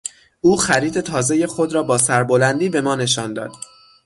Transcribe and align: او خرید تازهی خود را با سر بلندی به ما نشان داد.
او 0.41 0.57
خرید 0.57 1.01
تازهی 1.01 1.45
خود 1.45 1.73
را 1.73 1.83
با 1.83 1.97
سر 1.97 2.23
بلندی 2.23 2.69
به 2.69 2.81
ما 2.81 2.95
نشان 2.95 3.33
داد. 3.33 3.51